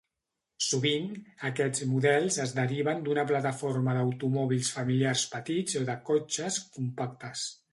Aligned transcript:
Sovint, 0.67 1.03
aquests 1.49 1.83
models 1.91 2.37
es 2.45 2.53
deriven 2.59 3.03
d'una 3.09 3.27
plataforma 3.33 3.95
d'automòbils 3.99 4.73
familiars 4.79 5.27
petits 5.35 5.81
o 5.83 5.87
de 5.91 5.99
cotxes 6.09 6.59
compactes. 6.79 7.47